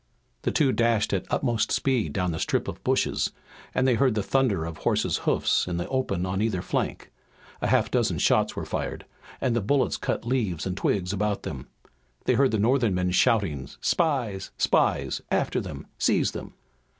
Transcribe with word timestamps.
The 0.41 0.51
two 0.51 0.71
dashed 0.71 1.13
at 1.13 1.27
utmost 1.31 1.71
speed 1.71 2.11
down 2.11 2.31
the 2.31 2.39
strip 2.39 2.67
of 2.67 2.83
bushes 2.83 3.31
and 3.71 3.87
they 3.87 3.93
heard 3.93 4.15
the 4.15 4.23
thunder 4.23 4.65
of 4.65 4.77
horses' 4.77 5.17
hoofs 5.29 5.67
in 5.67 5.77
the 5.77 5.87
open 5.89 6.25
on 6.25 6.41
either 6.41 6.63
flank. 6.63 7.11
A 7.61 7.67
half 7.67 7.91
dozen 7.91 8.17
shots 8.17 8.55
were 8.55 8.65
fired 8.65 9.05
and 9.39 9.55
the 9.55 9.61
bullets 9.61 9.97
cut 9.97 10.25
leaves 10.25 10.65
and 10.65 10.75
twigs 10.75 11.13
about 11.13 11.43
them. 11.43 11.67
They 12.25 12.33
heard 12.33 12.49
the 12.49 12.57
Northern 12.57 12.95
men 12.95 13.11
shouting: 13.11 13.69
"Spies! 13.79 14.49
Spies! 14.57 15.21
After 15.29 15.61
them! 15.61 15.85
Seize 15.99 16.31
them!" 16.31 16.55